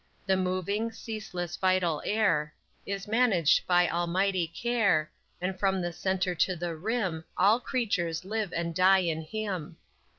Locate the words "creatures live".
7.59-8.51